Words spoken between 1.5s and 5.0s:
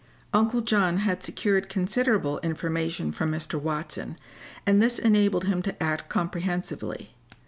considerable information from Mr. Watson, and this